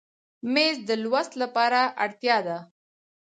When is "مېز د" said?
0.53-0.91